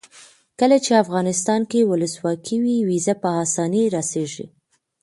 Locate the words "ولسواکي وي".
1.89-2.77